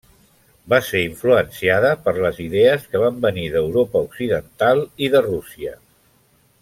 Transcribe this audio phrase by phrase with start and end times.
[0.73, 5.77] Va ser influenciada per les idees que van venir d'Europa Occidental i de Rússia.